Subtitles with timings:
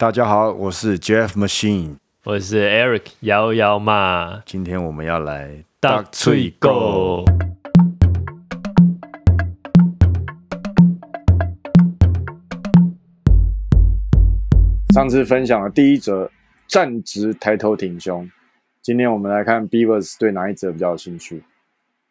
[0.00, 7.24] 大家好，我是 Jeff Machine，我是 Eric 摇摇嘛，今天我们要来大脆狗。
[14.94, 16.30] 上次分享了第一则
[16.68, 18.30] 站直抬头挺胸，
[18.80, 21.42] 今天我们来看 Beavers 对哪一则比较有兴趣？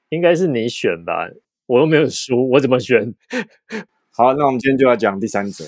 [0.10, 1.30] 应该是你选吧，
[1.68, 3.16] 我又没有输，我怎么选？
[4.12, 5.64] 好，那我们今天就要讲第三则，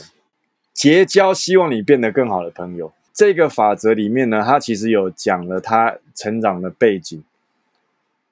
[0.80, 2.94] 结交希望你变得更好的朋友。
[3.12, 7.22] 这个法则里面呢，他其实有讲了他成长的背景，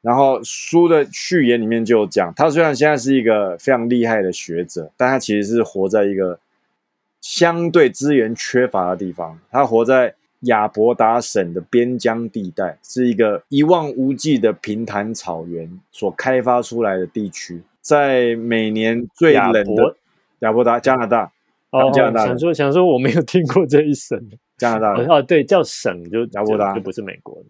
[0.01, 6.39] 然后书的序言里面就有讲，他虽然现在是一个非常厉害的学者，但他其实是活在一个
[7.19, 9.37] 相对资源缺乏的地方。
[9.51, 19.97] 他活在亚伯达省的边疆地带，是一个一望无际的平坦草原所开发出来的地区，在每年最冷的
[20.39, 21.33] 亚伯达加拿大。
[21.71, 24.17] 哦，加拿大想说想说我没有听过这一省。
[24.57, 27.45] 加拿大哦，对，叫省就加拿大，就不是美国的。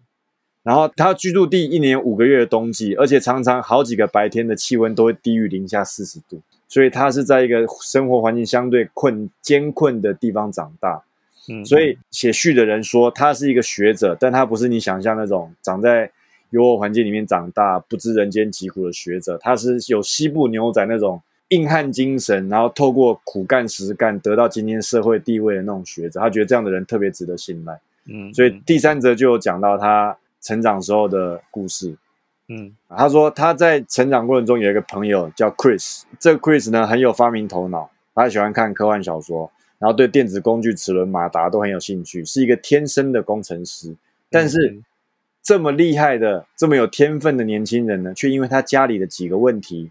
[0.62, 11.02] 然后他居住地一年五个月的冬季，而且常常好几个白天的气温都会低于零下四十度，所以他是在一个生活环境相对困艰困的地方长大。
[11.48, 16.10] 嗯，所以写序的人说他是一个学者，但他不是你想象那种长在
[16.50, 21.22] 优渥环境里面长大、不知人间疾苦的学者，他是有西部牛仔那种。
[21.48, 27.80] 硬汉精神，然后透过苦干实干得到今天社会地位的那种学者，他觉得这样的人特别值得信赖。
[28.06, 31.96] 嗯，所以第三则就有讲到他成长时候的故事。
[32.48, 43.94] 嗯，他说他在成长过程中有一个朋友叫 Chris，这个 Chris 呢很有发明头脑，他喜欢看科幻小说，然后对电子工具、齿轮、马达都很有兴趣，是一个天生的工程师。
[44.30, 44.80] 但是
[45.42, 49.90] 这么厉害的、这么有天分的年轻人呢，却因为他家里的几个问题。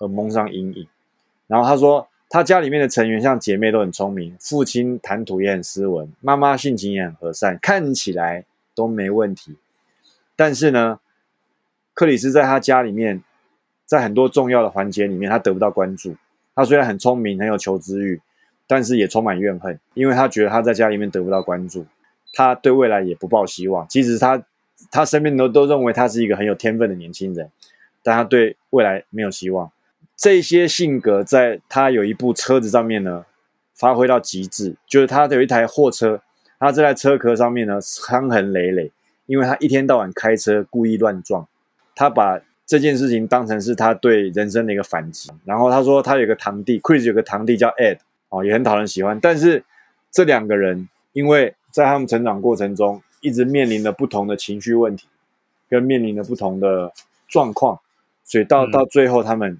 [0.00, 0.88] 而蒙上阴影。
[1.46, 9.56] 然后他说，他家里面的成员像姐妹都很聪明，父亲谈吐也很斯文，妈妈性情也很和善，看起来都没问题。
[10.34, 11.00] 但是呢，
[11.92, 13.22] 克里斯在他家里面，
[13.84, 16.16] 在很多重要的环节里面，他得不到关注。
[16.54, 18.20] 他虽然很聪明，很有求知欲，
[18.66, 21.84] 但是也充满怨恨，因为他觉得他在家里面得不到关注，
[22.32, 23.86] 他对未来也不抱希望。
[23.88, 24.42] 即使他
[24.90, 27.50] 他身边都都认为他是一个很有天分的年轻人，
[28.02, 29.70] 但他对未来没有希望。
[30.20, 33.24] 这些性格在他有一部车子上面呢，
[33.74, 34.76] 发挥到极致。
[34.86, 36.20] 就是他有一台货车，
[36.58, 38.92] 他这台车壳上面呢伤痕累累，
[39.24, 41.48] 因为他一天到晚开车故意乱撞。
[41.94, 45.30] 他把这件事情当成是他对人生的一个反击。
[45.46, 49.18] 然后他说他有个堂弟，Chris 有个堂弟叫 Ed，哦，也很讨人喜欢。
[49.18, 49.64] 但是
[50.10, 55.08] 这两个人因为在他们成长过程中一直面临着不同的情绪问题，
[55.66, 56.92] 跟面临着不同的
[57.26, 57.80] 状况，
[58.22, 59.58] 所以到到最后他们。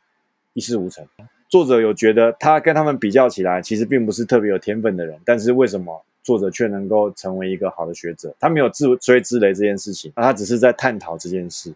[0.53, 1.07] 一事无成。
[1.49, 8.33] 作者有觉得他跟他们比较起来，其实并不是特别有天分的人，但是为什么作者却能够成为一个好的学者？
[8.39, 11.75] 他没有自追自雷这件事情，他只是在探讨这件事。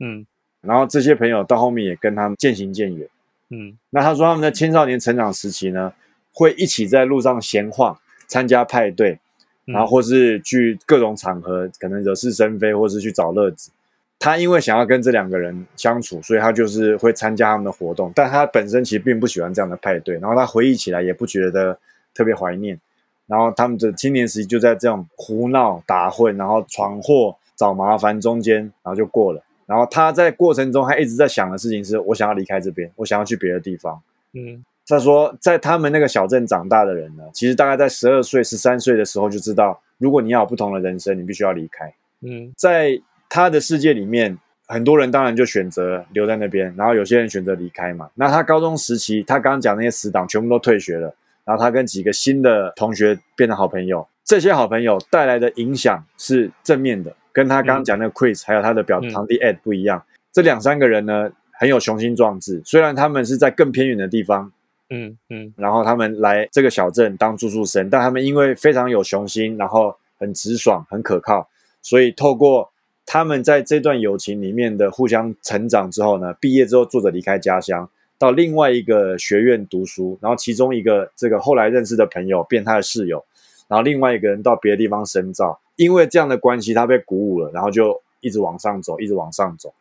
[0.00, 0.26] 嗯，
[0.60, 3.08] 然后这些朋友到后面也跟他们渐行渐远。
[3.50, 5.92] 嗯，那他说他们在青少年成长时期呢，
[6.32, 7.96] 会一起在路上闲晃，
[8.26, 9.20] 参加派对，
[9.66, 13.70] 然后或是去各种场合，可能惹是生非，或是去找乐子。
[14.18, 18.12] 他因为想要跟这两个人相处，所以他就是会参加他们的活动。
[18.14, 21.78] 但他本身其实并不喜欢这样的派对，然后他回忆起来也不觉得
[22.14, 22.78] 特别怀念。
[23.26, 29.42] 然后他们的青年时期就在这种胡闹、打混、然后闯祸、找麻烦中间，然后就过了。
[29.64, 34.02] 然后他在过程中还一直在想的事情是：我想要离开这边，我想要去别的地方。
[34.34, 41.92] 嗯，他说，在他们那个小镇长大的人呢，其实大概在十二岁、十三岁的时候就知道，如果你要有不同的人生，你必须要离开。
[42.20, 43.00] 嗯，在
[43.34, 48.10] 他的世界里面，很多人当然就选择留在那边，然后有些人选择离开嘛。
[48.16, 51.14] 那他高中时期，他刚刚讲那些死党全部都退学了，
[51.46, 54.06] 然后他跟几个新的同学变成好朋友。
[54.22, 60.04] 这些好朋友带来的影响是正面的，跟他刚刚讲那个 Chris 还有他的表堂弟 Ed 不一样。
[60.30, 64.52] 这两三个人呢，很有雄心壮志，虽然他们是在更偏远的地方，
[64.90, 71.48] 嗯嗯，然后他们来这个小镇当住宿生，但他们因为非常有雄心，然后很直爽、很可靠，
[71.80, 72.70] 所以透过
[73.12, 77.86] 他们在这段友情里面的互相成长之后呢，毕业之后，作者离开家乡，
[78.18, 83.22] 到另外一个学院读书，然后其中一个这个后来认识的朋友变他的室友，
[83.68, 89.74] 然后另外一个人到别的地方深造，因为这样的关系，他被鼓舞了，然后就一直往上走，一直往上走。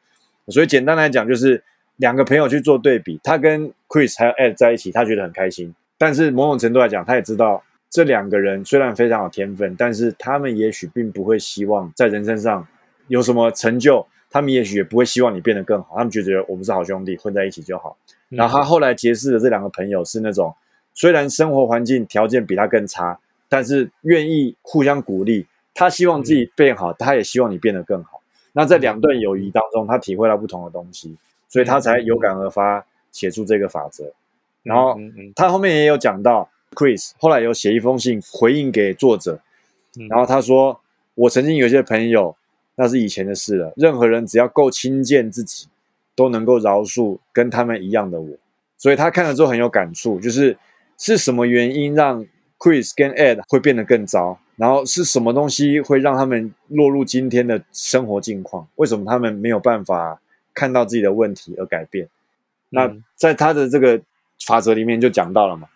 [0.49, 1.63] 所以简单来讲，就是
[1.95, 12.67] 两个朋友去做对比，他跟 Chris 还有 Ed 在一起，他觉得很开心，但是某种程度来讲，他也知道这两个人虽然非常有天分，但是他们也许并不会希望在人生上。
[13.11, 15.95] 有什么成就，他们也许也不会希望你变得更好。
[15.97, 17.97] 他们觉得我们是好兄弟，混在一起就好。
[18.29, 20.55] 然后他后来结识的这两个朋友是那种，
[20.93, 23.19] 虽然生活环境条件比他更差，
[23.49, 25.45] 但是愿意互相鼓励。
[25.73, 28.21] 他希望自己变好，他也希望你变得更好。
[28.53, 31.13] 那在两段友谊当中，他体会到不同的东西，
[31.49, 34.09] 所以他才有感而发写出这个法则。
[34.63, 34.97] 然后
[35.35, 39.39] 他后面也有讲到，Chris 后来有写一封信回应给作者，
[40.09, 40.79] 然后他说
[41.15, 42.35] ：“我曾经有些朋友，
[42.75, 43.73] 那是以前的事了。
[43.75, 45.67] 任何人只要够轻贱自己，
[46.15, 48.37] 都能够饶恕跟他们一样的我。”
[48.77, 50.57] 所以他看了之后很有感触，就是
[50.97, 52.25] 是什么原因让
[52.57, 54.39] Chris 跟 Ed 会变得更糟？
[54.55, 58.67] 然后是什么东西会让他们落入今天的生活境况？
[58.75, 60.21] 为什么他们没有办法
[60.53, 62.07] 看到自己的问题而改变？
[62.69, 64.01] 那在他的这个
[64.45, 65.67] 法则里面就讲到了嘛。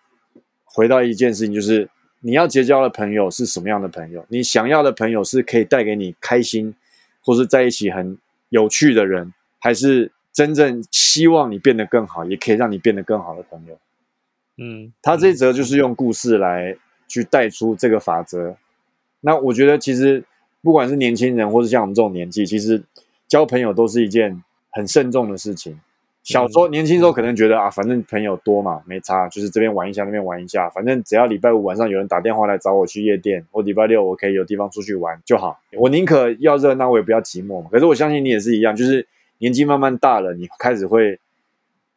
[0.64, 1.90] 回到一件事情，就是
[2.20, 4.26] 你要结交的朋友是什么样的朋友？
[4.30, 6.76] 你想要的朋友是可以带给你开心，
[7.26, 8.18] 或是在一起很
[8.50, 13.78] 有趣的人，还是真正希望你变得更好，也可以让你变得更好的朋友？
[14.58, 16.78] 嗯，他这一则就是用故事来
[17.08, 18.56] 去带出这个法则。
[19.22, 20.24] 那我觉得，其实
[20.62, 22.84] 不管是年轻人，或是像我们这种年纪，其实
[23.28, 25.80] 交朋友都是一件很慎重的事情。
[26.26, 35.60] 小时候年轻时候可能觉得啊，反正朋友多嘛，没差，就是这边玩一下，那边玩一下，反正只要礼拜五晚上有人打电话来找我去夜店，或礼拜六我可以有地方出去玩就好。
[35.74, 37.70] 我宁可要热闹，我也不要寂寞嘛。
[37.72, 39.08] 可是我相信你也是一样，就是
[39.38, 41.20] 年纪慢慢大了，你开始会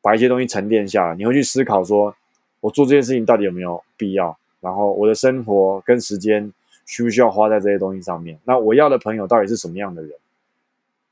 [0.03, 2.15] 把一些东西沉淀下来，你会去思考说，
[2.61, 4.39] 我做这件事情到底有没有必要？
[4.61, 6.53] 然后我的生活跟时间。
[6.91, 8.39] 需不需要花在这些东西上面？
[8.45, 10.11] 那我要的朋友到底是什么样的人，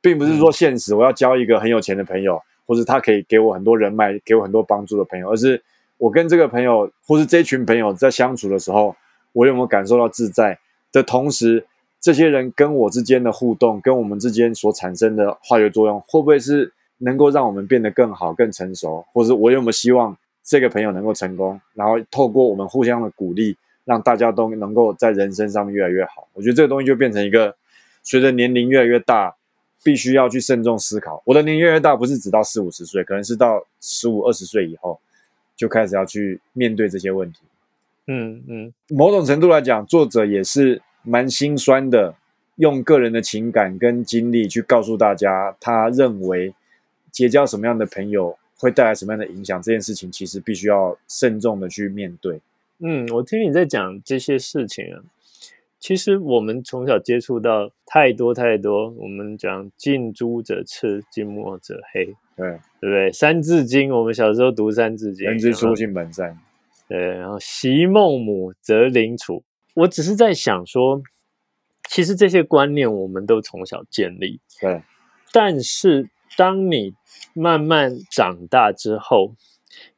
[0.00, 5.62] 并不是说现实我要交一个很有钱的朋友，或是他可以给我很多人脉、给我很多帮助的朋友，而是
[5.98, 8.94] 我跟这个朋友或是这群朋友在相处的时候，
[9.32, 10.58] 我有没有感受到自在
[10.92, 11.64] 的同时，
[12.00, 19.06] 这些人跟我之间的互动，跟我们之间所产生的化学作用，会不会是能够让我们变得更好、更成熟？
[19.12, 21.60] 或者我有没有希望这个朋友能够成功？
[21.74, 23.56] 然后透过我们互相的鼓励。
[23.86, 27.54] 让大家都能够在人生上面越来越好，我觉得这个东西就变成一个
[28.02, 29.35] 随着年龄越来越大，
[29.86, 31.22] 必须要去慎重思考。
[31.24, 34.98] 我的年龄越来越大，不是只到四五十岁，可能是到十五二十岁以后，
[35.54, 37.38] 就开始要去面对这些问题。
[38.08, 42.16] 嗯嗯，某种程度来讲，作者也是蛮心酸的，
[42.56, 46.52] 用个人的情感跟经历去告诉大家，他认为
[47.12, 52.40] 结交什么样的朋友会带来什么样的影响，这件事情其实必须要慎重的去面对。
[52.80, 54.98] 嗯，我听你在讲这些事情啊，
[55.86, 58.90] 其实我们从小接触到太多太多。
[58.90, 63.08] 我们讲近朱者赤，近墨者黑，对对不对？
[63.12, 66.36] 《三字经》，我们小时候读《三字经》，人之初，性本善。
[66.88, 69.44] 对，然后习孟母，择邻处。
[69.74, 71.00] 我只是在想说，
[71.88, 74.40] 其实这些观念我们都从小建立。
[74.60, 74.82] 对，
[75.30, 76.94] 但是当你
[77.32, 79.36] 慢慢长大之后，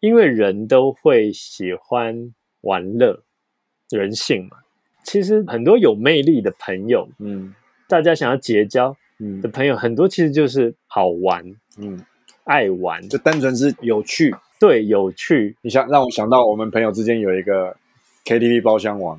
[0.01, 2.35] 因为人都会喜欢。
[2.61, 3.23] 玩乐，
[3.89, 4.59] 人性嘛，
[5.09, 7.55] 其实很多有魅力的朋友，嗯，
[7.89, 11.43] 大家想要结交，嗯的朋友很多，其实就是好玩，
[11.79, 11.99] 嗯，
[12.45, 15.57] 爱玩，就单纯是有趣，对，有趣。
[15.63, 17.75] 你想让我想到我们朋友之间有一个
[18.27, 19.19] KTV 包厢王，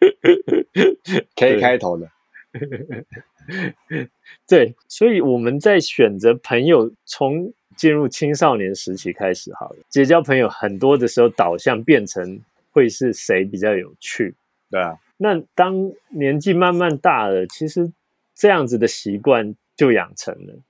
[1.36, 2.10] K 开头的，
[4.48, 12.40] 对，所以我们在选择朋友，从进入青少年时期开始，好了，结交朋友很多的时候导向变成。
[12.72, 14.32] 会是谁比较有趣？
[14.70, 17.92] 对啊，那当年纪慢慢大了，其实
[18.34, 20.60] 这样子的习惯就养成了。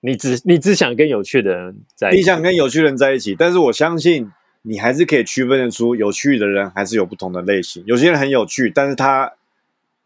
[0.00, 4.30] 你只你只想跟有趣的人在，你想跟有趣的人在一起，但是我相信
[4.60, 7.82] 你还是可以区分得出有趣的人还是有不同的类型。
[7.86, 9.32] 有些人很有趣，但是他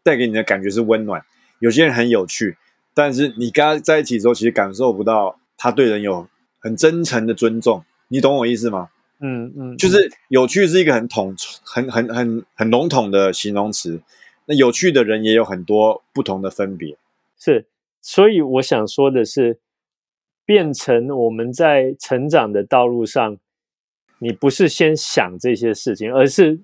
[0.01, 1.19] 带给你的感觉是温暖；
[1.59, 2.55] 有些人很有趣，
[2.93, 7.83] 但是你跟他在一起之后，其实感受不到他对人有很真诚的尊重。
[8.07, 8.87] 你懂我意思吗？
[9.19, 14.01] 嗯嗯，就是有趣是一个很统、很很很很笼统的形容词。
[14.45, 16.95] 那有趣的人也有很多不同的分别。
[17.37, 17.65] 是，
[18.01, 19.59] 所以我想说的是，
[20.45, 23.37] 变成我们在成长的道路上，
[24.19, 26.59] 你不是先想这些事情，而是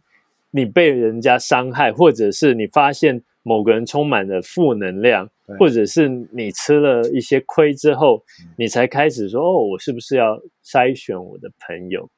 [0.52, 5.30] 你被人家伤害，或者是你发现某个人充满了负能量，
[5.60, 8.24] 或者是你吃了一些亏之后，
[8.58, 12.10] 你才开始说：“哦，我是不是要筛选我的朋友？”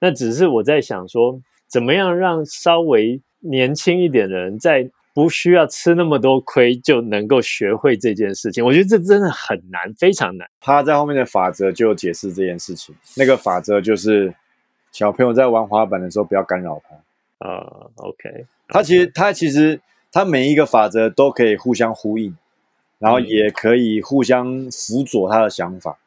[0.00, 8.64] 那只是我在想说，怎么样让稍微年轻一点的人，在不需要吃那么多亏就能够学会这件事情？
[8.64, 10.46] 我觉得这真的很难，非常难。
[10.60, 12.94] 他在后面的法则就解释这件事情。
[13.16, 14.34] 那个法则就是，
[14.92, 17.48] 小朋友在玩滑板的时候不要干扰他。
[17.48, 18.46] 啊，OK。
[18.68, 19.80] 他其实他其实
[20.12, 22.36] 他每一个法则都可以互相呼应，
[22.98, 25.98] 然后也可以互相辅佐他的想法。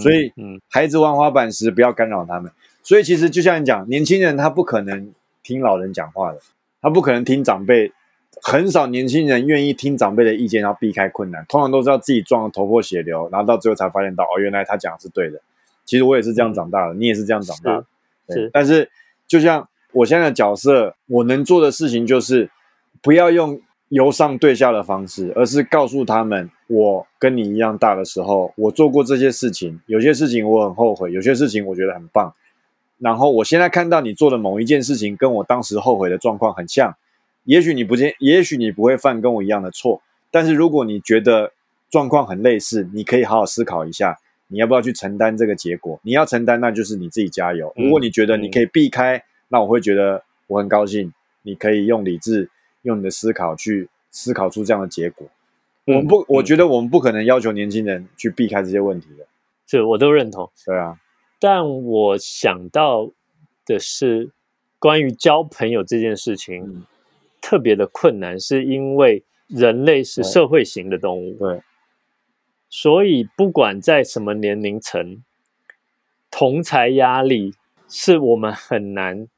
[0.00, 0.32] 所以，
[0.68, 2.50] 孩子玩滑板时不要干扰他们。
[2.88, 6.38] 所以其实就像你讲，年轻人他不可能听老人讲话的，
[6.80, 7.92] 他不可能听长辈，
[8.40, 15.38] 很少年轻人愿意听长辈的意见，然后避开困难，通常都是要自己撞得头破血流，然后到最后才发现到哦，原来他讲的是对的。
[15.84, 17.84] 其实我也是这样长大的，你也是这样长大的，
[18.26, 18.90] 对是但是
[19.26, 22.50] 就像我现在的角色，我能做的事情就是
[23.02, 32.34] 不要用由上对下的方式，而是告诉他们，我跟你一样大的时候，我做过这些事情，有些事情我很后悔，有些事情我觉得很棒。
[32.98, 36.96] 然后我现在看到你做的某一件事情，跟我当时后悔的状况很像，
[37.44, 41.52] 也许你不见，也许你不会犯跟我一样的错，但是如果你觉得
[41.88, 46.00] 状况很类似，你可以好好思考一下，你要不要去承担这个结果？
[46.02, 47.72] 你要承担，那就是你自己加油。
[47.76, 51.12] 嗯如果你觉得你可以避开，那我会觉得我很高兴，
[51.42, 52.50] 你可以用理智，
[52.82, 55.26] 用你的思考去思考出这样的结果。
[55.86, 59.24] 我们不，我觉得我们不可能要求年轻人去避开这些问题的。
[59.66, 60.50] 是我都认同。
[60.66, 60.98] 对啊，
[61.38, 63.12] 但我想到
[63.64, 64.30] 的是，
[64.78, 66.86] 关于交朋友这件事情，嗯
[67.40, 71.62] 特别的困难，是因为人类是社会型的动物，对，
[72.68, 75.22] 所以不管在什么年龄层，
[76.30, 77.54] 同才压力
[77.88, 79.28] 是我们很难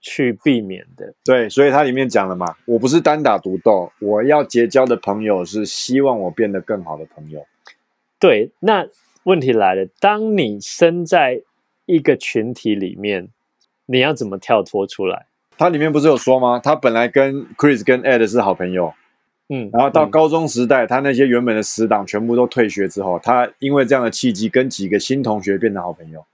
[0.00, 1.14] 去避免的。
[1.24, 7.46] 对，所以它里面讲了嘛，我不是单打独斗，我要结交的朋友是希望我变得更好的朋友。
[8.18, 8.86] 对，那
[9.28, 11.42] 问题来了，当你身在
[11.84, 13.28] 一个群体里面，
[13.84, 15.26] 你要怎么跳脱出来？
[15.58, 16.58] 他里面不是有说吗？
[16.58, 18.94] 他本来跟 Chris 跟 Ed 是好朋友，
[19.50, 26.24] 嗯，然后到嗯高中时代，他那些原本的死党全部都退学之后，他因为这样的契机，跟几个新同学变成好朋友。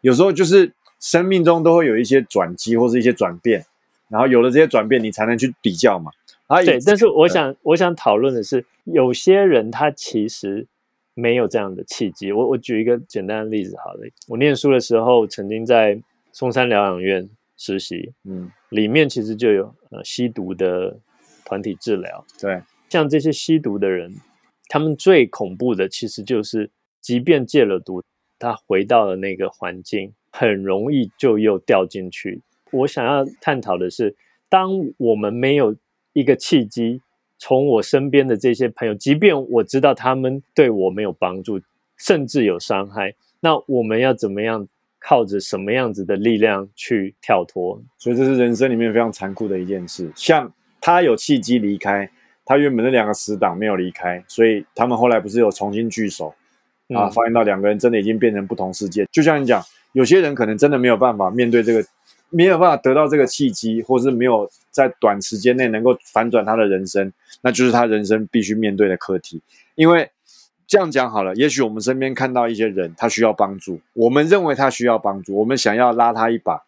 [0.00, 3.66] 有时候就是生命中都会有一些转机或是一些转变，
[4.08, 6.10] 然后有了这些转变，你才能去比较嘛。
[6.46, 10.66] 啊，对，但是我对想我想讨论的是，有些人他其实
[11.14, 12.32] 没有这样的契机。
[12.32, 16.00] 我我举一个简单的例子好了，我念书的时候曾经在
[16.32, 20.98] 松山疗养院实习，嗯，里面其实就有呃吸毒的
[21.44, 22.24] 团体治疗。
[22.40, 24.14] 对，像这些吸毒的人，
[24.68, 28.02] 他们最恐怖的其实就是，即便戒了毒，
[28.38, 32.40] 他回到了那个环境，很容易就又掉进去。
[32.72, 34.16] 我想要探讨的是，
[34.48, 35.76] 当我们没有
[36.14, 37.02] 一个契机，
[37.44, 41.60] 从我身边的这些朋友，即便我知道他们对我没有帮助，
[41.96, 44.68] 甚至有伤害，那我们要怎么样
[45.00, 47.82] 靠着什么样子的力量去跳脱？
[47.98, 50.08] 所以这是人生里面非常残酷的一件事。
[50.14, 52.08] 像他有契机离开，
[52.44, 56.28] 他原本那两个死党没有离开，所以他们后来不是有重新聚首
[56.94, 59.04] 啊，嗯发现到两个人真的已经变成不同世界。
[59.10, 59.60] 就像你讲，
[59.94, 61.84] 有些人可能真的没有办法面对这个，
[62.32, 67.12] 没有办法得到这个契机，或是没有在短时间内能够反转他的人生，
[67.42, 69.40] 那就是他人生必须面对的课题。
[69.74, 70.10] 因为
[70.66, 76.64] 这样讲好了，也许我们身边看到一些人，他需要帮助，我们认为他需要帮助，我们想要拉他一把，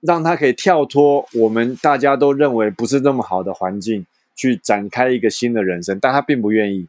[0.00, 4.06] 让他可以跳脱我们大家都认为不是那么好的环境，
[4.36, 6.86] 去展开一个新的人生，但他并不愿意，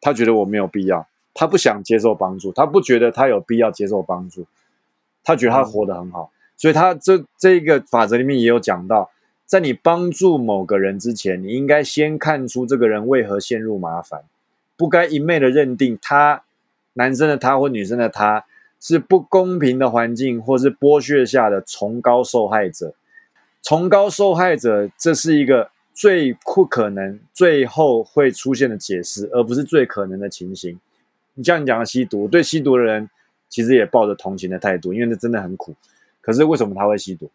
[0.00, 3.72] 他觉得我没有必要，他不想接受帮助，他不觉得他有必要。
[3.72, 4.46] 接受帮助，
[5.24, 9.10] 他觉得他活得很好，所以他这这一个法则里面也有讲到，
[9.44, 14.22] 在你帮助某个人之前，你应该先看出这个人为何陷入麻烦，
[14.76, 16.44] 不该一昧的认定他
[16.94, 18.44] 男生的他或女生的他
[18.80, 22.94] 是不公平的环境或是剥削下的崇高受害者。
[23.62, 30.78] 崇高受害者，这是一个最不可能最后会出现的解释，而不是最可能的情形。
[31.34, 33.08] 你像你讲的吸毒，对吸毒的人
[33.48, 35.74] 其实也抱着同情的态度，因为那真的很苦。
[36.24, 37.30] 可是为什么他会吸毒？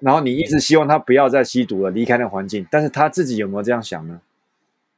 [0.00, 4.20] 然后你一直希望他不要再吸毒了，离开那个环境，但是他自己有没有这样想呢？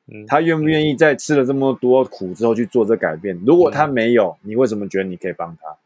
[0.07, 3.37] 嗯，他愿不愿意在吃了这么多苦之后去做这改变？
[3.45, 5.77] 如果他没有，你为什么觉得你可以帮他？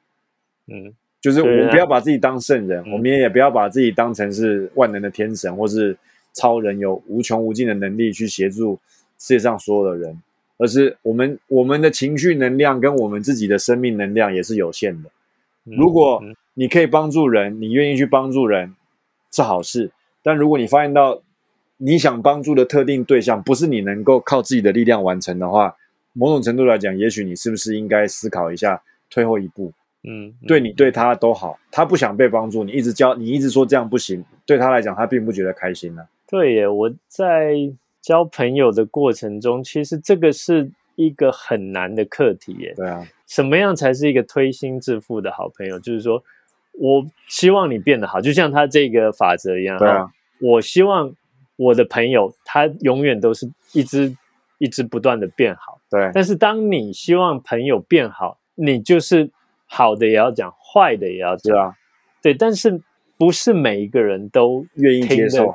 [0.74, 5.96] 嗯就是我不要把自己当圣人，嗯我们也不要把自己当成是万能的天神或是
[6.34, 8.78] 超人，有无穷无尽的能力去协助
[9.18, 10.22] 世界上所有的人，
[10.58, 15.08] 而是我们我们的情绪能量跟我们自己的生命能量也是有限的。
[15.64, 18.74] 嗯如果嗯你可以帮助人，你愿意去帮助人
[19.30, 19.92] 是好事，
[20.24, 21.22] 但如果你发现到
[21.76, 25.76] 你想帮助的特定对象不是你能够靠自己的力量完成的话，
[26.14, 29.72] 某种程度来讲，也许你是不是应该思考一下，退后一步。
[30.02, 37.54] 嗯，对你对他都好，他不想被帮助，你一直教，你一直说这样不行，对他来讲，他并不觉得开心呢、对耶，我在
[38.02, 42.74] 交朋友的过程中，其实这个是一个很难的课题耶。
[42.76, 45.78] 对啊，什么样才是一个推心置腹的好朋友？
[45.78, 46.24] 就是说
[46.78, 49.78] 我希望你变得好，就像他这个法则一样。
[49.78, 51.12] 对啊哦，我希望
[51.56, 54.16] 我的朋友他永远都是一直
[54.58, 55.80] 一直不断的变好。
[55.90, 59.30] 对但是当你希望朋友变好，你就是
[59.66, 61.52] 好的也要讲，坏的也要讲。
[61.54, 61.76] 对啊，
[62.22, 62.80] 对，但是
[63.16, 65.54] 不是每一个人都愿意接受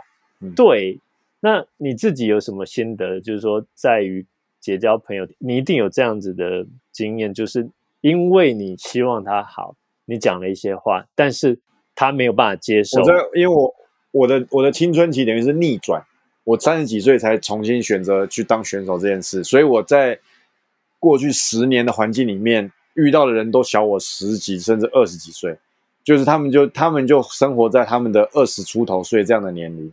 [0.56, 1.00] 对，
[1.40, 3.22] 那你自己有什么心得？
[3.22, 4.26] 就是说，在于
[4.60, 7.70] 结交朋友，你一定有这样子的经验，就是
[8.02, 9.76] 因为你希望他好，
[10.06, 11.60] 你讲了一些话，但是
[11.96, 13.06] 他没有办法接受我。
[13.06, 13.74] 在因为我
[14.12, 16.04] 我的我的青春期等于是逆转，
[16.44, 20.20] 我三十几岁才重新选择去当选手这件事，所以我在
[21.00, 25.58] 过去十年的环境里面遇到的人都小我十几甚至二十几岁，
[26.04, 29.92] 就是他们就他们就生活在他们的二十出头岁这样的年龄，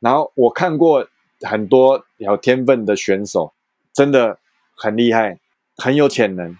[0.00, 1.06] 然后我看过
[1.42, 3.52] 很多有天分的选手，
[3.92, 4.38] 真的
[4.74, 5.38] 很厉害，
[5.76, 6.56] 很有潜能，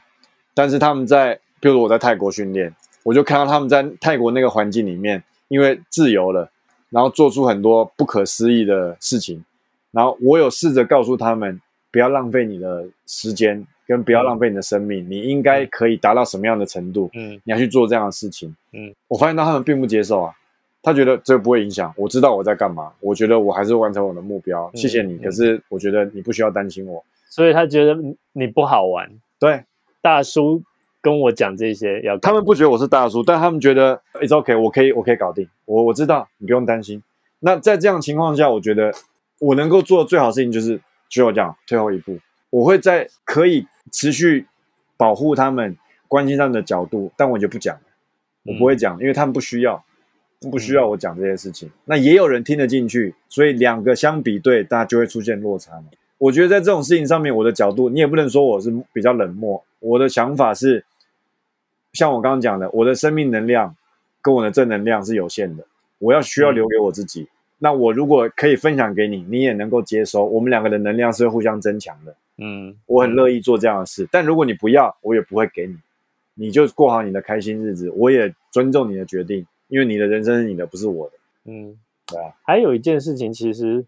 [0.54, 6.50] 但是他们在，比如我在泰国训练，我就看到他们在泰国那个环境里面，因为自由了，
[6.90, 9.44] 然后做出很多不可思议的事情，
[9.92, 11.60] 然后我有试着告诉他们，
[11.92, 18.52] 不要浪费你的时间，跟不要浪费你的生命，你应该可以达到什么样的程度，嗯你要去做这样的事情。
[18.72, 20.34] 嗯，我发现到他们并不接受啊，
[20.82, 25.14] 他觉得这不会影响，我知道我在干嘛，我觉得我还是完成我的目标，谢谢你。
[25.14, 27.04] 嗯可是我觉得你不需要担心我。
[27.28, 29.08] 所以他觉得你你不好玩。
[29.38, 29.62] 对
[30.00, 30.60] 大叔
[31.02, 37.02] 跟我讲这些要他们不觉得我是大叔，但他们觉得 it's OK，我可以，我可以搞定，我我知道，你不用担心。
[37.40, 38.94] 那在这样情况下，我觉得
[39.40, 42.16] 我能够做的最好的事情就是，就我讲退后一步，
[42.50, 44.46] 我会在可以持续
[44.96, 47.82] 保护他们、关心他们的角度，但我就不讲了，
[48.44, 49.84] 我不会讲，因为他们不需要，
[50.52, 51.68] 不需要我讲这些事情。
[51.86, 55.86] 那也有人听得进去，所以两个相比对，大家就会出现落差嘛。
[56.18, 60.84] 我觉得在这种事情上面，我的角度你也不能说我是比较冷漠，我的想法是，
[61.92, 63.76] 像我刚刚讲的，我的生命能量
[64.20, 65.64] 跟我的正能量是有限的，
[65.98, 67.28] 我要需要留给我自己。
[67.58, 72.14] 那我如果可以分享给你，你也能够接收，我们两个的能量是会互相增强的。
[72.38, 75.76] 嗯，我很乐意做这样的事，但如果你不要，我也不会给你，
[76.34, 81.14] 你就过好你的开心日子，我也尊重你的决定，因为你的人生是你的，不是我的。
[81.44, 83.84] 嗯，对啊，还有一件事情，其实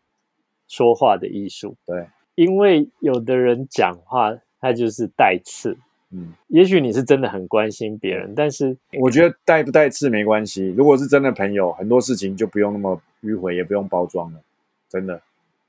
[0.68, 5.76] 说话的艺术，对，因为有的人讲话他就是带刺，
[6.16, 14.40] 嗯，也许你是真的很关心别人，但是我觉得带不带刺没关系，如果是真的朋友，很多事情就不用那么迂回，也不用包装了，
[14.88, 15.20] 真的，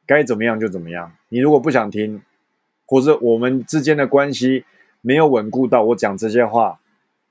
[0.05, 1.11] 该怎么样就怎么样。
[1.29, 2.21] 你如果不想听，
[2.85, 4.65] 或者我们之间的关系
[5.01, 6.79] 没有稳固到我讲这些话，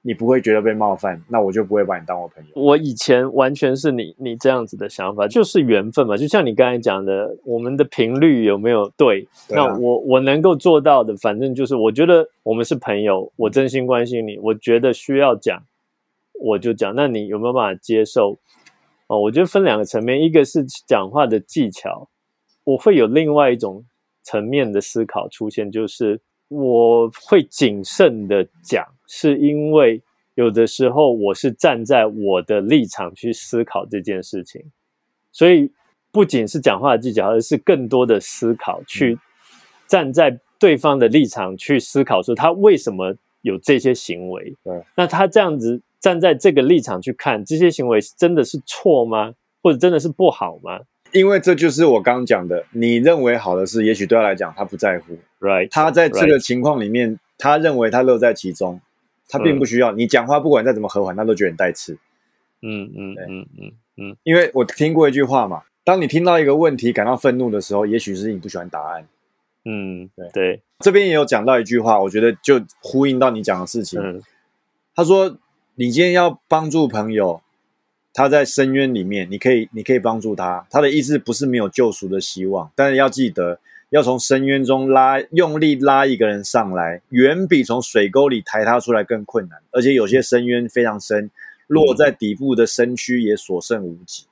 [0.06, 2.50] 你不会觉得被冒犯，那我就不会把你当我朋友。
[2.54, 6.14] 我以前完全是你你这样子的想法，就是缘分嘛。
[6.14, 9.26] 就像你刚才讲的，我们的频率有没有对？
[9.48, 15.64] 对啊那我我能够做到的，反正就是我觉得我们是朋友，我真心关心你，我觉得需要讲，
[16.38, 16.94] 我就讲。
[16.94, 18.38] 那你有没有办法接受？
[19.06, 22.08] 哦，我觉得分两个层面，一个是讲话的技巧，
[22.64, 23.84] 我会有另外一种
[24.22, 30.02] 层面的思考出现，就是我会谨慎的讲，是因为
[30.34, 34.62] 有的时候我是站在我的立场去思考这件事情，
[35.32, 35.70] 所以
[36.10, 39.18] 不仅是讲话的技巧，而是更多的思考，去
[39.86, 44.56] 站在对方的立场去思考，说他为什么有这些行为。
[44.64, 49.34] 对，那他这样子站在这个立场去看，这些行为真的是错吗？
[49.62, 50.80] 或者真的是不好吗
[51.12, 55.68] 因为这就是我刚刚讲的，你认为好的事，也许对他来讲他不在乎，？Right？
[55.70, 58.80] 他在这个情况里面，他认为他乐在其中，
[59.28, 61.94] 他并不需要、你讲话，不管再怎么和缓，他都觉得你带刺。
[62.62, 69.06] 嗯嗯嗯嗯嗯因为我听过一句话嘛，当你听到一个问题感到愤怒的时候，也许是你不喜欢答案。
[69.64, 74.00] 嗯，对对，这边也有讲到一句话，我觉得就呼应到你讲的事情。
[74.00, 74.22] 嗯
[74.96, 75.36] 他说
[75.74, 77.42] ：“你今天要帮助朋友，
[78.12, 80.64] 他在深渊里面，你可以，你可以帮助他。
[80.70, 83.58] 他的意思不是没有救赎的希望，但是要记得，
[83.90, 89.60] 要从深渊中拉，用力拉一个人上来，远比从水沟里抬他出来更困难。
[89.70, 91.30] 而且有些深渊非常深，
[91.66, 94.24] 落在底部的身躯也所剩无几。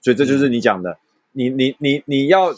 [0.00, 0.98] 所以这就是你讲的，
[1.32, 2.52] 你你你你要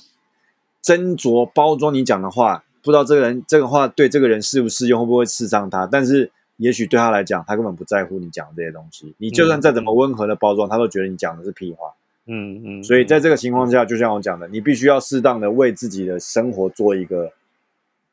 [0.82, 9.14] 斟酌包装你讲的话，不知道这个人这个话对这个人适不适用，会不会刺伤他，但是。”也许对他来讲，他根本不在乎你讲的这些东西。
[9.18, 11.92] 你就算再怎么温和的包装，他都觉得你讲的是屁话。
[12.26, 17.32] 嗯嗯，所以在这个情况下，就像我讲的，你必须要适当的为自己的生活做一个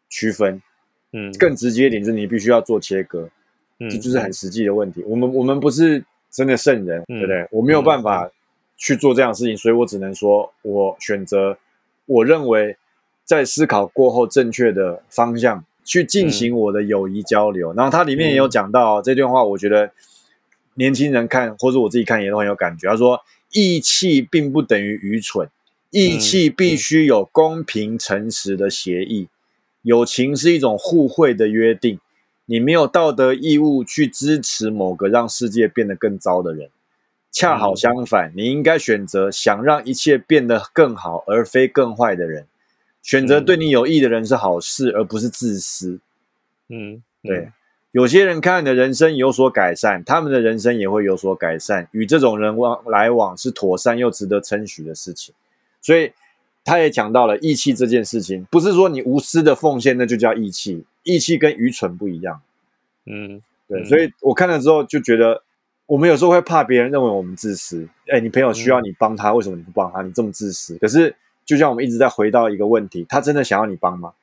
[0.09, 0.61] 区分。
[1.11, 3.29] 嗯更直接一点，就是你必须要做切割，
[3.79, 5.03] 嗯这就是很实际的问题。
[5.07, 7.47] 我们我们不是真的圣人，嗯对不对？
[7.51, 8.29] 我没有办法
[8.77, 11.57] 去做这样的事情，所以我只能说我选择
[12.05, 12.77] 我认为
[13.23, 15.63] 在思考过后正确的方向。
[15.85, 19.91] 去进行我的友谊交流，然后它里面也有讲到、这段话，我觉得
[20.75, 22.87] 年轻人看或者我自己看也都很有感觉。
[22.87, 23.19] 他说
[23.53, 25.49] ：“义气并不等于愚蠢，
[25.91, 29.29] 义气必须有公平诚实的协议。
[29.83, 31.99] 友情是一种互惠的约定，
[32.45, 36.69] 你没有道德义务去支持某个让世界变得更糟的人。
[37.31, 42.45] 恰好相反，你应该选择想让一切变得更好，而非更坏的人。
[43.01, 45.99] 选择对你有益的人是好事，而不是自私。
[46.69, 47.51] 嗯，对，
[47.93, 51.87] 有些人看你的人生有所改善，他们的人生也会有所改善。
[51.91, 55.35] 与这种人往来往是妥善又值得称许的事情。
[55.79, 56.11] 所以
[56.63, 62.41] 他也讲到了义气这件事情，不是说你无私的奉献那就叫义气，义气跟愚蠢不一样。
[63.05, 65.43] 嗯，对，嗯所以我看了之后就觉得，
[65.85, 67.87] 我们有时候会怕别人认为我们自私。
[68.07, 70.01] 哎，你朋友需要你帮他，为什么你不帮他？
[70.01, 70.75] 你这么自私。
[70.79, 74.13] 可是，就像我们一直在回到一个问题，他真的想要你帮吗？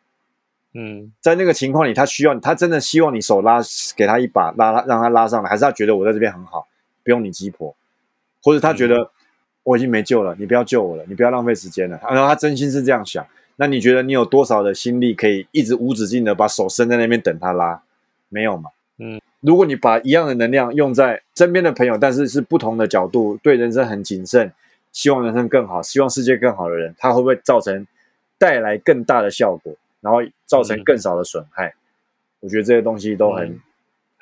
[0.72, 3.60] 嗯在那个情况里，他需要，他真的希望你手拉
[3.96, 6.66] 给他一把，拉他让他拉上来，还是他觉得我在这边很好，
[7.02, 7.74] 不用你鸡婆，
[8.42, 9.10] 或者他觉得
[9.62, 12.00] 我已经没救了，你不要救我了，你不要浪费时间了。
[12.10, 17.82] 然后他真心是这样想，那你觉得你有多少的心力可以一直无止境的把手伸在那边等他拉？
[18.28, 18.70] 没有嘛？
[18.98, 24.52] 嗯，如果你把一样的能量用在身边的朋友，但是是不同的角度，对人生很谨慎，
[24.92, 27.86] 希望人生更好，希望世界更好的人，他会不会造成
[28.38, 31.74] 带来更大的效果，然后造成更少的损害？
[32.40, 33.60] 我觉得这些东西都很、嗯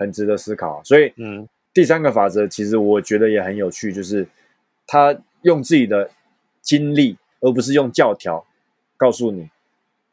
[0.00, 0.80] 很值得思考。
[0.84, 4.24] 所以嗯第三个法则，其实我觉得也很有趣，就是
[4.86, 5.12] 他
[5.42, 6.08] 用自己的
[6.62, 8.46] 经历，而不是用教条
[8.96, 9.50] 告诉你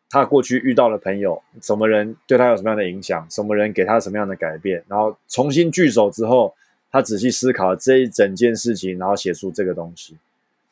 [0.10, 6.56] 他过去遇到的朋友，什么人对他有什么样的影响，什么人给他什么样的改变，然后重新聚首之后，
[6.90, 10.18] 他仔细思考这一整件事情，然后写出这个东西。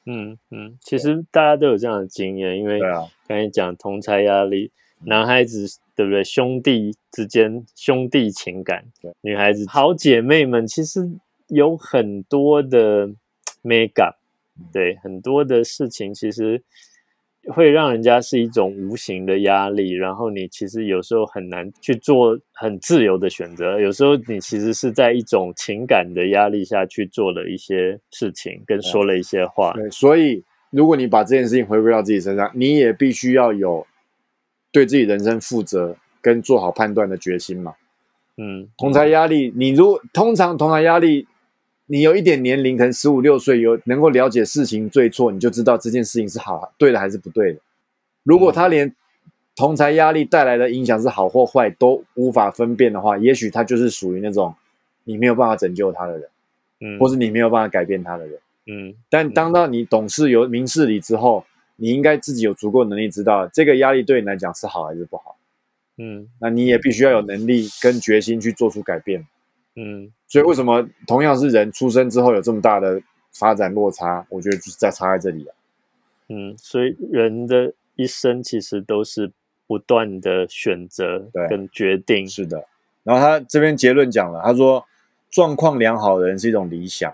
[0.05, 4.71] 嗯嗯，其实大家都有这样的经验，因为刚才讲同才压力，
[5.05, 6.23] 男孩子对不对？
[6.23, 11.11] 兄弟之间兄弟情感对，女孩子好姐妹们其实
[11.47, 13.09] 有很多的
[13.61, 14.15] make up，
[14.71, 16.63] 对，很多的事情其实
[17.47, 33.85] 会让人家是一种无形的压力，然后你其实有时候很难去做很自由的选择，有时候你其实是在一种情感的压力下去做了一些事情，跟说了一些话，对，所以如果你把这件事情回归到自己身上，你也必须要有
[34.73, 37.75] 对自己人生负责跟做好判断的决心嘛。
[38.35, 41.27] 嗯，同才压力，你如通常同才压力，
[41.85, 47.59] 你有一点年龄，可能十五六岁，有能够了解事情对错，你就知道这件事情是好对的还是不对的。
[48.23, 48.93] 如果他连
[49.55, 54.55] 同才压力带来的影响是好或坏都无法分辨的话，也许他就是属于那种
[55.03, 56.27] 你没有办法拯救他的人，
[56.79, 58.39] 嗯，或是你没有办法改变他的人。
[58.65, 65.37] 嗯但当到你懂事有明事理之后，你应该自己有足够能力知道这个压力对你来讲是好还是不好。
[65.97, 69.27] 嗯那你也必须要有能力跟决心去做出改变。
[69.75, 74.25] 嗯所以为什么同样是人出生之后有这么大的发展落差？
[74.29, 75.55] 我觉得就是在差在这里啊。
[76.29, 79.31] 嗯，所以人的一生其实都是
[79.67, 82.27] 不断的选择跟决定。
[82.27, 82.65] 是的。
[83.03, 84.85] 然后他这边结论讲了，他说
[85.29, 87.13] 状况良好的人是一种理想，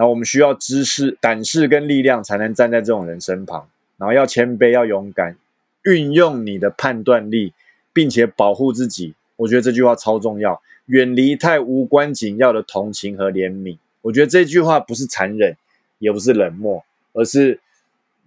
[0.00, 5.36] 然后我们需要知识、胆识跟力量才能站在这种人身旁，然后要谦卑、要勇敢，
[5.82, 7.52] 运用你的判断力，
[7.92, 9.12] 并且保护自己。
[9.36, 13.76] 我觉得这句话超重要，远离太无关紧要的同情和怜悯。
[14.00, 15.54] 我觉得这句话不是残忍，
[15.98, 16.82] 也不是冷漠，
[17.12, 17.60] 而是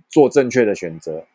[0.07, 1.25] 做正确的选择。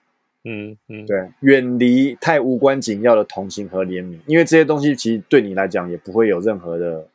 [0.44, 7.08] 嗯嗯，对，远离太无关紧要的同情和怜悯，因为这些东西其实对你来讲也不会有任何的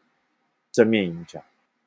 [0.74, 1.42] 正面影响。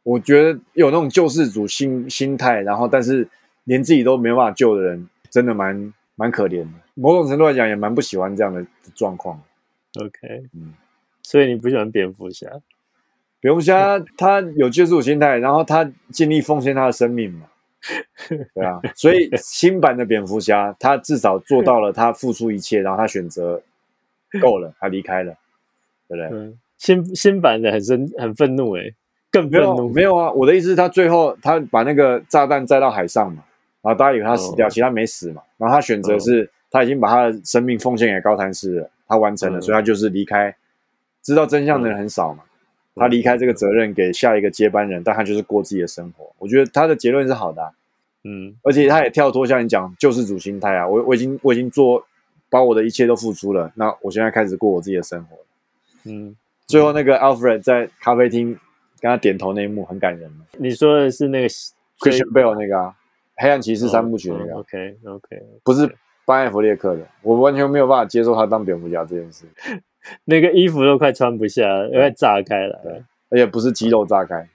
[0.07, 3.29] 我觉得有那种救世主心心态，然后但是
[3.65, 6.69] 连自己都没办法救的人，真的蛮蛮可怜的。
[6.95, 8.65] 某种程度来讲，也蛮不喜欢这样的
[8.95, 9.43] 状况。
[10.01, 10.75] OK，嗯，
[11.23, 12.47] 所以你不喜欢蝙蝠侠？
[13.41, 17.49] 蝙蝠侠他有救世主心态，然后他尽力奉献他的生命嘛，
[18.55, 23.61] 对啊，所以新版的蝙蝠侠他至少做到了他付出一切，然后他选择
[24.41, 25.37] 够了，他离开了，
[26.07, 26.39] 对不对？
[26.39, 28.95] 嗯，新新版的很生很愤怒诶，
[29.37, 29.93] 更没有愤怒。
[29.93, 33.43] 没有啊，我的意思是，他最后他把那个炸弹载到海上嘛，
[33.83, 35.43] 然后大家以为他死掉，哦其实他没死嘛。
[35.59, 40.55] 然后他选择是，他已经把他的生命奉献给高谭市了，他完成了，嗯所以他就是离开。
[41.23, 42.45] 知道真相的人很少嘛，
[42.95, 46.33] 他离开这个责任给下一个接班人，但他就是过自己的生活。
[46.39, 47.71] 我觉得他的结论是好的啊、
[48.23, 52.05] 嗯而且他也跳脱像你讲救世主心态啊，我我已经我已经做
[52.49, 55.37] 把我的一切都付出了，那我现在开始过我自己的生活。
[56.05, 58.57] 嗯，最后那个 Alfred 在咖啡厅
[59.07, 60.45] 跟他点头那一幕很感人嘛。
[60.59, 62.95] 你说的是那个 Christian Bale 那个啊，
[63.37, 65.89] 黑暗骑士三部曲那个啊，OK OK，不是
[66.25, 69.47] 班艾弗列克的，我完全没有办法接受他当蝙蝠侠这件事，
[70.27, 73.05] 那个衣服都快穿不下，快炸开来了。
[73.31, 74.49] 而且不是肌肉炸开。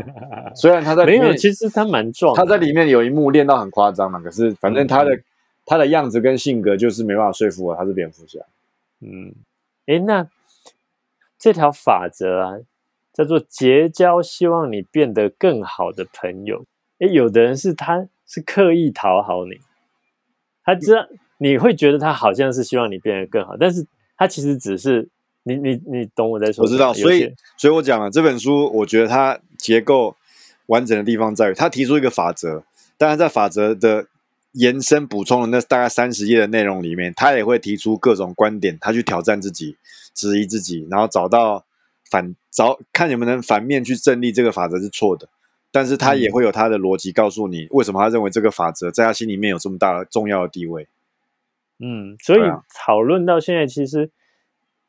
[0.54, 2.34] 虽然他在里没有，面，其实他蛮壮。
[2.36, 5.24] 他在里面有一幕练到很夸张嘛，可是反正他的、嗯
[5.66, 8.38] 他的样子跟性格就是没办法说服我他是蝙蝠侠。
[9.00, 9.34] 嗯，
[9.86, 10.28] 哎，那
[11.38, 12.58] 这条法则啊，
[13.14, 16.66] 叫做结交希望你变得更好的朋友。
[16.98, 19.60] 诶，有的人是他是刻意讨好你，
[20.64, 21.06] 他知道
[21.38, 25.08] 你会觉得他好像是希望你变得更好，但是他其实只是
[25.44, 30.16] 你你你懂我在说我知道，所以所以我讲了这本书，我觉得它结构
[30.66, 32.64] 完整的地方在于，他提出一个法则，
[32.96, 34.06] 当然在法则的
[34.52, 39.76] 延伸补充的那大概三十页的内容里面，他也会提出各种观点，他去挑战自己，
[40.14, 41.64] 质疑自己，然后找到
[42.14, 45.28] 反找看能不能反面去证立这个法则是错的。
[45.72, 50.86] 但是他也会有他的逻辑告诉你，为什么他认为这个法则在他心里面有这么大的重要的地位。
[51.80, 52.40] 嗯，所以
[52.72, 54.12] 讨论到现在，其实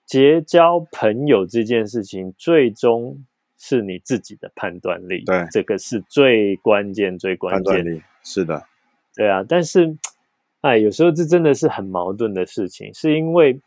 [0.05, 3.25] 结交朋友这件事情，最终
[3.57, 7.71] 是你自己的判断力，对这个是最关键、最关键的。
[7.71, 8.63] 判断力是的，
[9.15, 9.97] 对啊，但是，
[10.61, 13.59] 哎，有时候这真的是很矛盾的事情，是因为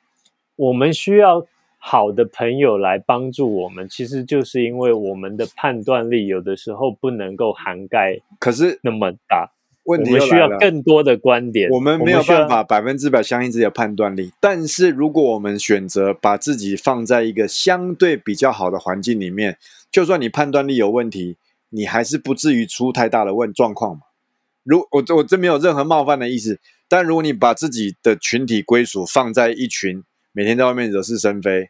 [0.55, 1.45] 我们需要
[1.79, 9.53] 好的朋友来帮助我们，其实就是因为我们的判断力有的时候不能够涵盖可是那么大，
[9.85, 10.49] 问我们需要。
[10.59, 19.57] 更多的观点，我们没有办法百分之百相信自己的判断力，但是如果我们选择把自己放在一个相对比较好的环境里面，
[19.91, 21.37] 就算你判断力有问题，
[21.71, 24.03] 你还是不至于出太大的问状况嘛。
[24.65, 30.03] 如我我这没有任何冒犯的意思，但如果你把自己的群体归属放在一群
[30.39, 31.69] 每天在外面惹是生非，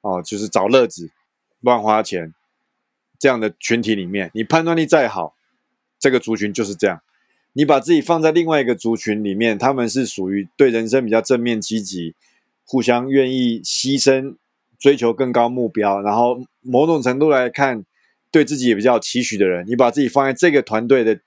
[0.00, 1.08] 哦，就是找乐子、
[1.60, 2.34] 乱花钱
[3.16, 5.36] 这样的群体里面，你判断力再好，
[6.00, 7.00] 这个族群就是这样。
[7.52, 12.16] 你把自己放在另外一个族群里面，他们是属于对人生比较正面积极，
[12.64, 14.34] 互相愿意牺牲，
[14.80, 17.84] 追求更高目标，然后某种程度来看，
[18.32, 19.64] 对自己也比较期许的人。
[19.68, 21.20] 你把自己放在这个团队的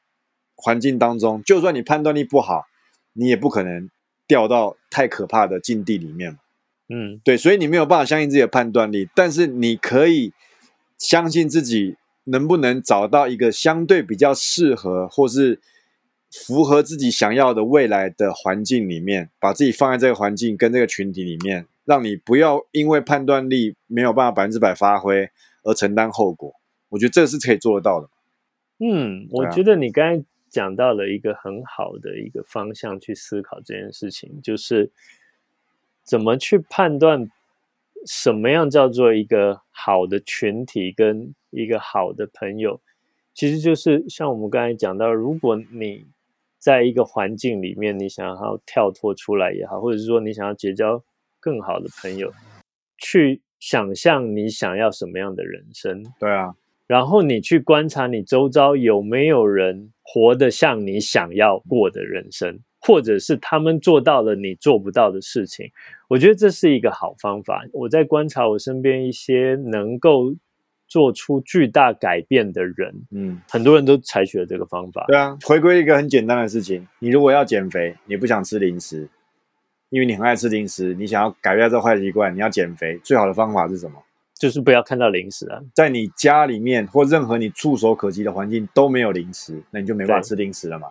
[0.56, 2.66] 环境当中，就算你判断力不好，
[3.14, 3.90] 你也不可能
[4.28, 6.40] 掉到太可怕的境地里面嘛。
[6.94, 10.34] 嗯对，所以你没有办法相信自己的判断力，但是你可以
[10.98, 15.62] 相信自己能不能找到一个相对比较适合或是
[16.30, 25.30] 符合自己想要的未来的环境里面，把自己放在这个环境跟这个群体里面，让你不要因为判断力没有办法百分之百发挥
[25.64, 26.54] 而承担后果。
[26.90, 28.10] 我觉得这是可以做得到的。
[28.80, 34.92] 嗯，我觉得你刚才讲到了一个很好的一个方向去思考这件事情，就是
[36.12, 37.32] 怎么去判断
[38.06, 42.82] 什么样叫做一个好的群体跟一个好的朋友，
[43.34, 46.08] 其实就是像我们刚才讲到，如果你
[46.60, 51.02] 在一个环境里面，你想要跳脱出来也好，或者是说你想要结交
[51.40, 52.34] 更好的朋友，
[52.98, 56.54] 去想象你想要什么样的人生，对啊，
[56.88, 65.72] 然后你去观察你周遭有没有人活得像你想要过的人生，或者是他们做到了你做不到的事情。
[66.12, 67.64] 我觉得这是一个好方法。
[67.72, 70.36] 我在观察我身边一些能够
[70.86, 75.06] 做出巨大改变的人，嗯，很多人都采取了这个方法。
[75.08, 79.08] 对啊，回归一个很简单的事情，你如果要减肥，你不想吃零食，
[79.90, 84.04] 因为你很爱吃零食，你想要改变这个坏习惯，你要减肥，最好的方法是什么？
[84.38, 85.62] 就是不要看到零食啊。
[85.74, 90.90] 在你家里面或任何你触手可及的环境都没有零食，那你就没办法吃零食了嘛。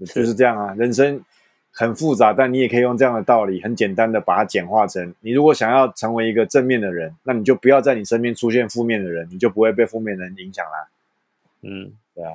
[0.00, 1.18] 就是这样啊，人生
[1.72, 10.88] 很复杂，但你也可以用这样的道理，很简单的把它简化成：你如果想要成为一个正面的人，那你就不要在你身边出现负面的人，你就不会被负面的人影响啦。
[11.62, 12.32] 嗯，对啊，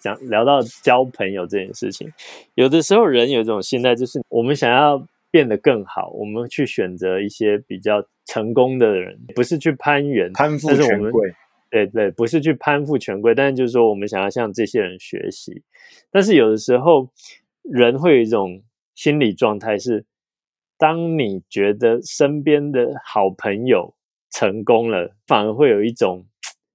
[0.00, 2.12] 讲聊到交朋友这件事情，
[2.54, 11.34] 有的时候人有一种心态，就是我们想要变得更好，我们去选择一些比较成功的人，不是去攀援，攀附权贵，
[11.70, 15.62] 对对，不是去攀附权贵，但是就是说我们想要向这些人学习。
[16.10, 17.08] 但是有的时候
[17.64, 18.62] 人会有一种
[18.94, 20.04] 心理状态是，
[20.78, 23.94] 当你觉得身边的好朋友
[24.30, 26.26] 成功了，反而会有一种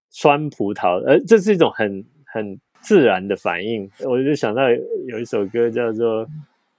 [0.09, 3.89] 酸葡萄，呃，这是一种很很自然的反应。
[4.05, 4.63] 我就想到
[5.07, 6.25] 有一首歌叫做《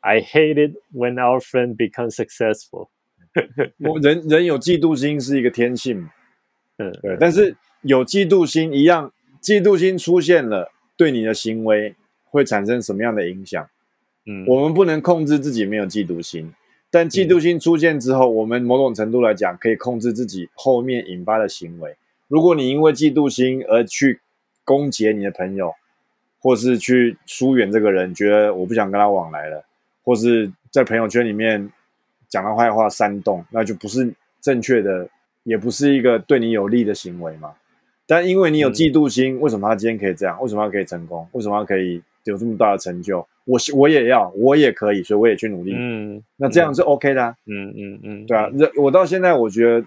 [0.00, 2.88] I Hate It When Our Friend Becomes Successful
[3.78, 6.10] 》。我人人有嫉妒心是一个天性嘛，
[6.78, 11.94] 嗯，对，但是有嫉妒心一样，嫉妒心出现了，对你的行为
[12.24, 13.68] 会产生什么样的影响？
[14.26, 16.52] 嗯，我们不能控制自己没有嫉妒心，
[16.90, 21.96] 但嫉妒心出现之后，我们某种程度来讲可以控制自己后面引发的行为。
[22.28, 24.20] 如果你因为嫉妒心而去
[24.64, 25.74] 攻击你的朋友，
[26.38, 29.64] 或是去疏远这个人，觉得我不想跟他往来了，
[30.04, 31.70] 或是在朋友圈里面
[32.28, 35.08] 讲他坏话煽动，那就不是正确的，
[35.42, 37.54] 也不是一个对你有利的行为嘛。
[38.06, 40.40] 但因为你有嗯嫉妒心，为什么他今天可以这样？
[40.40, 41.28] 为什么他可以成功？
[41.32, 43.26] 为什么他可以有这么大的成就？
[43.44, 45.74] 我我也要，我也可以，所以我也去努力。
[45.76, 48.48] 嗯，那这样是 OK 的、啊，嗯嗯嗯，对啊。
[48.52, 49.86] 那我到现在我觉得，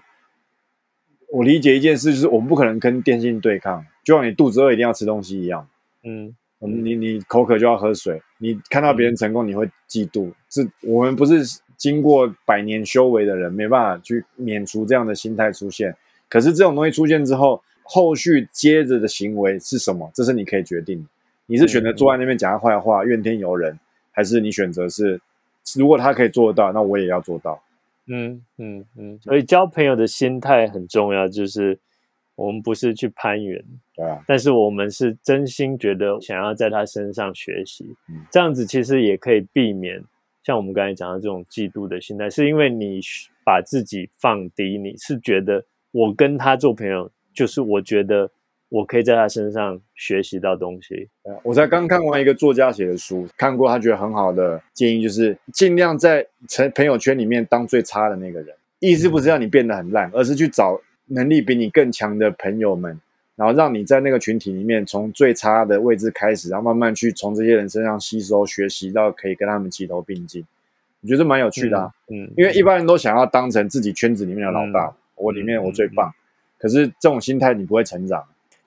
[1.30, 5.66] 我理解一件事，就是我们不可能跟电信对抗，就像你肚子饿一定要吃东西一样。
[6.02, 10.32] 嗯你你口渴就要喝水，你看到别人成功，你会嫉妒。
[10.48, 11.42] 是我们不是
[11.76, 15.94] 经过百年修为的人，没办法去免除这样的心态出现。
[16.26, 20.10] 可是这种东西出现之后，后续接着的行为是什么？
[20.14, 21.08] 这是你可以决定的。
[21.46, 23.78] 你是选择坐在那边讲他坏话、怨天尤人，
[24.12, 25.20] 还是你选择是，
[25.76, 27.62] 如果他可以做得到，那我也要做到。
[28.06, 31.78] 嗯嗯嗯，所以交朋友的心态很重要，就是
[32.34, 33.64] 我们不是去攀援，
[33.96, 38.24] 对啊，但是我们是真心觉得想要在他身上学习，嗯。
[38.30, 40.02] 这样子其实也可以避免
[40.42, 43.00] 像我们刚才讲的这种嫉妒的心态，是因为你
[43.42, 48.30] 把自己放低，你是觉得我跟他做朋友，就是我觉得
[48.74, 51.08] 我可以在他身上学习到东西。
[51.44, 58.52] 我才刚看完一个作家写的书，看过他觉得很好的建议，就是尽量在成朋友圈里面当最差的那个人。
[58.80, 63.00] 意思不是让你变得很烂，而是去找能力比你更强的朋友们，
[63.36, 70.44] 然后让你在那个群体里面从最差的位置开始，然后慢慢去从这些人身上吸收学习到可以跟他们齐头并进。
[71.00, 76.12] 我觉得蛮有趣的、啊，嗯，因为一般人都想要当成自己圈子里面的老大，我里面我最棒。
[76.58, 78.24] 可是这种心态你不会成长。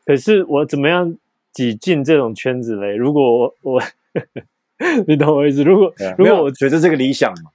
[0.08, 1.16] 可是我怎么样
[1.54, 2.96] 挤进这种圈子嘞？
[2.96, 3.82] 如果我我，
[5.06, 5.64] 你懂我意思？
[5.64, 7.52] 如果啊如果我我觉得这个理想嘛，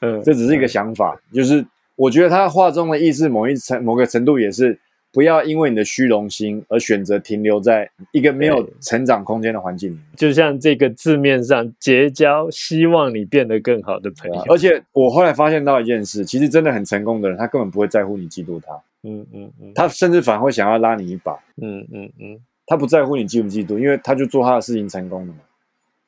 [0.00, 4.78] 嗯这只是一个想法，就是我觉得他话中的意思，某一层某个程度也是
[5.12, 10.04] 不要因为你的虚荣心而选择停留在一个没有成长空间的环境里面。
[10.16, 14.42] 就像这个字面上结交，希望你变得更好的朋友。
[14.48, 18.72] 而且我后来发现到一件事，其实真的很成功的人，他根本不会在乎你嫉妒他，
[19.04, 21.34] 嗯嗯嗯，他甚至反而会想要拉你一把。
[21.56, 25.40] 嗯嗯嗯他不在乎你嫉不嫉妒，因为他就做他的事情成功了嘛。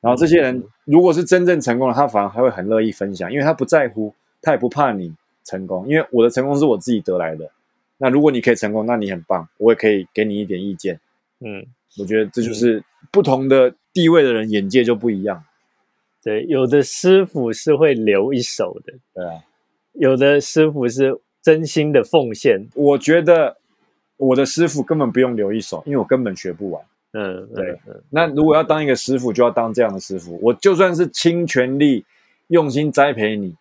[0.01, 7.49] 然后这些嗯人如果是真正成功了，他反而还会很乐意分享，因为他不在乎，他也不怕你成功，因为我的成功是我自己得来的。
[7.99, 10.99] 那如果你可以成功，那你很棒，我也可以给你一点意见。
[11.39, 11.65] 嗯，
[11.99, 15.43] 我觉得这就是不同的地位的人眼界就不一样。
[16.23, 19.43] 对，有的师傅是会留一手的，对啊，
[19.93, 22.67] 有的师傅是真心的奉献。
[22.75, 23.55] 我觉得
[24.17, 26.83] 我的师傅根本不用留一手，因为我根本学不完。
[27.13, 30.37] 嗯，对嗯嗯那如果要当一个师傅，就要当这样的师傅。
[30.41, 32.03] 我就算是倾全力、
[32.47, 33.55] 用心栽培你，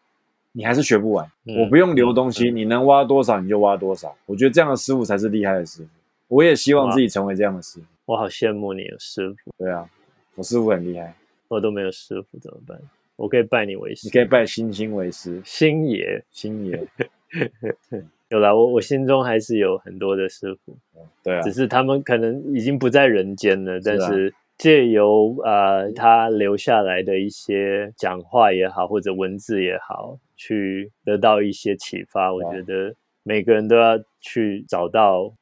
[0.50, 1.24] 你还是学不完。
[1.44, 4.12] 嗯我不用留东西，你能挖多少你就挖多少。
[4.26, 5.88] 我觉得这样的师傅才是厉害的师傅。
[6.26, 7.86] 我也希望自己成为这样的师傅。
[8.06, 9.88] 我好羡慕你的师傅，对啊，
[10.34, 11.14] 我师傅很厉害，
[11.46, 12.76] 我都没有师傅怎么办？
[13.14, 16.24] 我可以拜你为师你，可以拜星星为师，星爷。
[16.32, 16.84] 星爷。
[18.28, 20.76] 有啦，我我心中还是有很多的师傅，
[21.22, 32.32] 对啊只，是他们可能已经不在人间了，但啊是借由呃他留下来的一些讲话也好，或者文字也好，去得到一些启发。
[32.32, 35.32] 我觉得每个人都要去找到，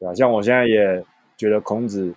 [0.00, 1.04] 对啊，像我现在也
[1.36, 2.12] 觉得孔子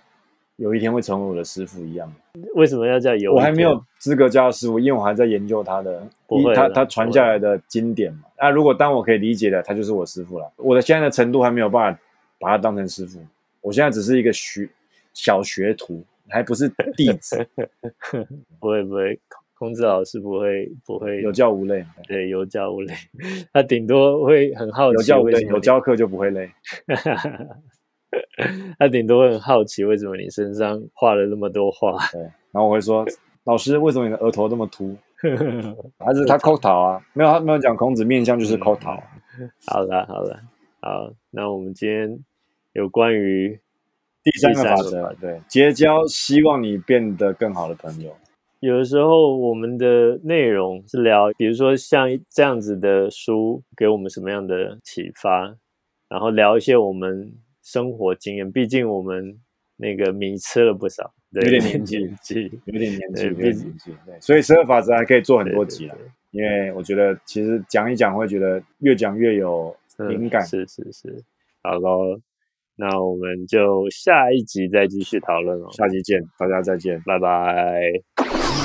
[0.56, 2.12] 有一天会成为我的师傅一样。
[2.54, 3.34] 为什么要叫有？
[3.34, 6.02] 我还没有资格叫师傅，因为我还在研究他的
[6.54, 8.20] 他他传下来的经典嘛。
[8.38, 10.52] 那如果当我可以理解的，他就是我师傅了。
[10.56, 12.00] 我的现在的程度还没有办法
[12.38, 13.20] 把他当成师傅，
[13.60, 14.68] 我现在只是一个学
[15.12, 17.46] 小学徒，还不是弟子，
[18.58, 22.94] 不会不会，孔孔子老师不会不会有教无类，对有教无类，
[23.52, 26.50] 他顶多会很好奇有教无类，为什么你有教课就不会累。
[28.78, 31.96] 他顶多会很好奇，为什么你身上画了那么多画？
[32.12, 33.04] 对，然后我会说，
[33.44, 34.96] 老师，为什么你的额头那么凸？
[35.98, 37.00] 还是他抠桃啊？
[37.12, 39.00] 没有，他没有讲孔子面相就是抠桃。
[39.66, 40.40] 好了好了，
[40.80, 42.18] 好，那我们今天
[42.72, 43.58] 有关于
[44.24, 48.14] 第三个法则，对，结交希望你变得更好的朋友。
[48.60, 55.56] 有的时候我们的内容是聊，比如说像这样子的书给我们什么样的启发，
[56.08, 59.38] 然后聊一些我们生活经验，毕竟我们
[59.76, 65.96] 那个米吃了不少，对有点年纪有点年纪，对有点年纪，对，所以十二法则还可以做很多集了。
[66.32, 70.42] 因为我觉得其实讲一讲会觉得越讲越有嗯灵感。
[70.46, 71.22] 是是是，
[71.62, 72.18] 好喽，
[72.76, 77.00] 那我们就下一集再继续讨论哦，下期见，大家再见。
[77.04, 78.61] 拜拜。